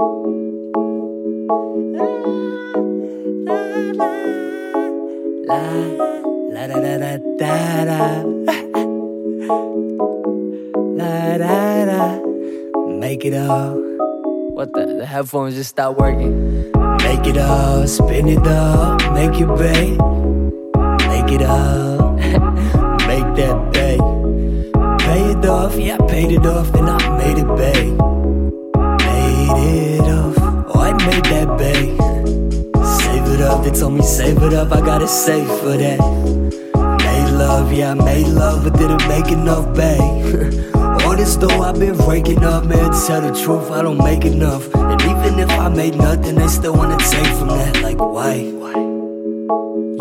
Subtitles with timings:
[0.00, 0.08] Make
[13.26, 13.76] it up.
[14.54, 14.86] What the?
[14.98, 16.62] The headphones just stopped working.
[17.02, 20.00] Make it up, spin it up, make it big.
[21.08, 22.14] Make it up,
[23.06, 24.00] make that big.
[25.00, 26.72] Pay it off, yeah, paid it off,
[31.46, 31.96] Big.
[33.00, 35.98] Save it up, they told me save it up, I gotta save for that.
[35.98, 40.74] Made love, yeah, I made love, but didn't make enough, babe.
[40.74, 42.92] All this though I've been breaking up, man.
[42.92, 44.74] To tell the truth, I don't make enough.
[44.74, 47.80] And even if I made nothing, they still wanna take from that.
[47.82, 48.34] Like, why?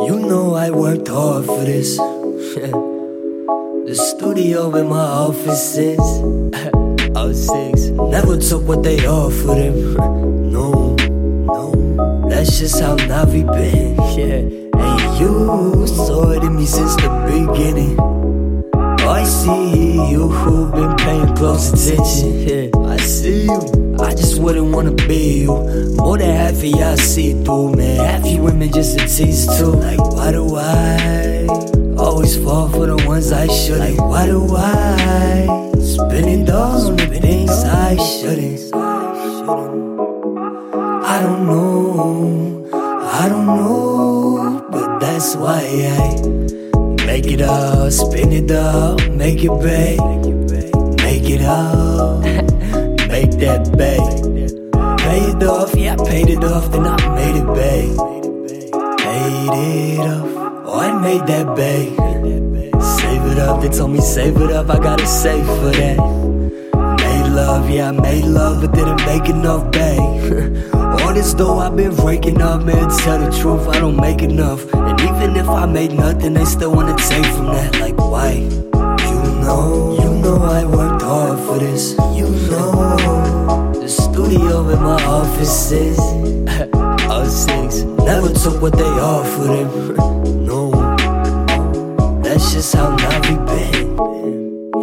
[0.05, 1.97] You know I worked hard for this.
[3.87, 5.99] the studio where my office is.
[7.15, 7.89] oh, six.
[7.89, 10.28] Never took what they offered him.
[12.39, 13.97] That's just how Navie been.
[14.17, 14.79] Yeah.
[14.79, 17.99] And you saw it in me since the beginning.
[19.01, 22.39] I see you who've been paying close attention.
[22.47, 23.97] Yeah, I see you.
[23.99, 25.51] I just wouldn't wanna be you.
[25.97, 28.05] More than half of y'all see through, man.
[28.05, 29.73] Half you women just a tease too.
[29.73, 31.45] Like, why do I
[31.97, 33.97] always fall for the ones I shouldn't?
[33.97, 38.73] Like, why do I spend it all on the things I shouldn't?
[38.73, 39.98] I
[41.21, 48.99] don't know, I don't know, but that's why I make it up, spin it up,
[49.11, 49.99] make it big,
[51.03, 52.21] make it up,
[53.09, 53.99] make that big.
[54.99, 57.97] Pay it off, yeah, I paid it off, then I made it big.
[58.99, 61.89] Paid it off, oh, I made that big.
[62.81, 65.97] Save it up, they told me save it up, I gotta save for that.
[66.97, 70.75] Made love, yeah, I made love, but didn't make enough, babe.
[71.19, 72.89] All though I've been breaking up, man.
[72.99, 74.73] Tell the truth, I don't make enough.
[74.73, 77.77] And even if I made nothing, they still wanna take from that.
[77.77, 78.31] Like, why?
[79.09, 81.91] You know, you know I worked hard for this.
[82.15, 85.99] You know, the studio where my office is.
[85.99, 87.83] oh, six.
[87.83, 89.95] Never took what they offered him.
[90.45, 90.71] no,
[92.23, 93.99] that's just how Navie been.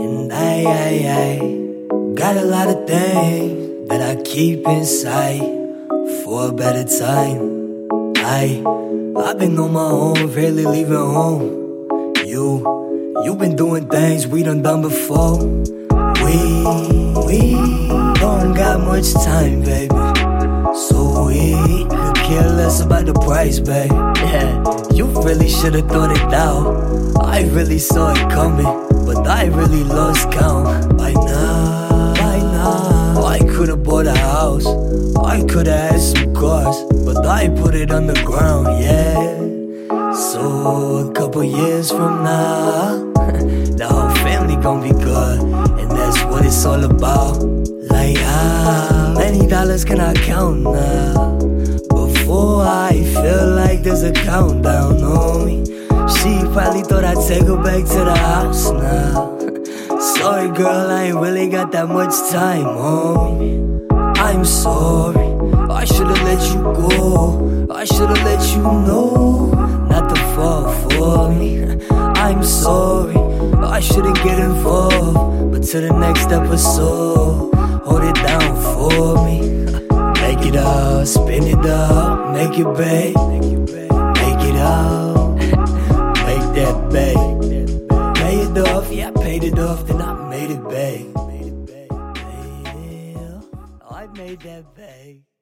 [0.05, 5.56] And I, I, I got a lot of things that I keep inside
[6.06, 7.84] for a better time.
[8.19, 8.62] I,
[9.17, 12.12] I've been on my own, rarely leaving home.
[12.25, 15.39] You, you've been doing things we done done before.
[15.39, 16.37] We,
[17.27, 17.53] we
[18.21, 19.95] don't got much time, baby.
[20.75, 21.55] So we
[21.89, 23.91] could care less about the price, babe.
[23.91, 24.62] Yeah,
[24.93, 27.16] you really should've thought it out.
[27.25, 28.65] I really saw it coming,
[29.06, 31.00] but I really lost count
[37.47, 39.15] I put it on the ground, yeah.
[40.12, 43.12] So a couple years from now,
[43.79, 45.43] the whole family gon' be good,
[45.79, 47.37] and that's what it's all about.
[47.89, 51.39] Like how many dollars can I count now?
[51.89, 55.65] Before I feel like there's a countdown on me.
[56.17, 59.39] She probably thought I'd take her back to the house now.
[60.17, 63.87] Sorry, girl, I ain't really got that much time on me.
[64.19, 65.35] I'm sorry,
[65.76, 67.66] I should've let you go.
[67.70, 69.50] I should've let you know
[69.91, 71.76] not to fall for me.
[71.91, 73.19] I'm sorry,
[73.62, 75.53] I shouldn't get involved.
[75.53, 77.54] But to the next episode,
[77.84, 79.41] hold it down for me.
[80.25, 85.36] Make it up, spin it up, make it big, make it up,
[86.26, 87.16] make that big.
[88.16, 91.12] Pay it off, yeah, paid it off, then I made it big.
[93.91, 95.35] I made that bag.